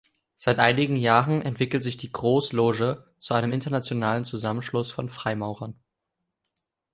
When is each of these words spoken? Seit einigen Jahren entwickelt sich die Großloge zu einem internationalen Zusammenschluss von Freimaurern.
Seit 0.39 0.57
einigen 0.57 0.95
Jahren 0.95 1.43
entwickelt 1.43 1.83
sich 1.83 1.95
die 1.95 2.11
Großloge 2.11 3.05
zu 3.19 3.35
einem 3.35 3.51
internationalen 3.51 4.23
Zusammenschluss 4.23 4.89
von 4.89 5.09
Freimaurern. 5.09 5.75